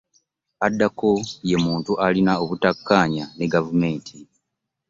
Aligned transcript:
Addako 0.65 1.11
ye 1.49 1.57
muntu 1.65 1.91
alina 2.05 2.33
obutakkaanya 2.43 3.25
ne 3.37 3.45
gavumenti. 3.53 4.17